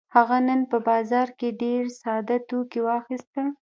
[0.15, 3.47] هغه نن په بازار کې ډېر ساده توکي واخيستل.